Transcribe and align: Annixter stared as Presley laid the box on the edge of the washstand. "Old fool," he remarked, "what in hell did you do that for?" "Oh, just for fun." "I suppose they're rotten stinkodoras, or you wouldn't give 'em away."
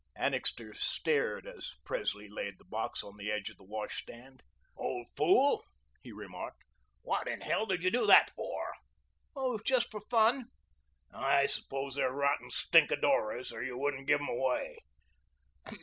Annixter 0.15 0.73
stared 0.73 1.45
as 1.45 1.75
Presley 1.85 2.27
laid 2.27 2.57
the 2.57 2.65
box 2.65 3.03
on 3.03 3.17
the 3.17 3.31
edge 3.31 3.49
of 3.51 3.57
the 3.57 3.63
washstand. 3.63 4.41
"Old 4.75 5.05
fool," 5.15 5.63
he 6.01 6.11
remarked, 6.11 6.63
"what 7.03 7.27
in 7.27 7.41
hell 7.41 7.67
did 7.67 7.83
you 7.83 7.91
do 7.91 8.07
that 8.07 8.31
for?" 8.31 8.73
"Oh, 9.35 9.59
just 9.63 9.91
for 9.91 10.01
fun." 10.09 10.45
"I 11.13 11.45
suppose 11.45 11.93
they're 11.93 12.11
rotten 12.11 12.49
stinkodoras, 12.49 13.53
or 13.53 13.61
you 13.61 13.77
wouldn't 13.77 14.07
give 14.07 14.21
'em 14.21 14.29
away." 14.29 14.79